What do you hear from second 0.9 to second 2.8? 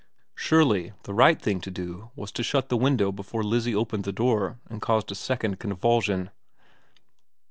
the right thing to do was to shut the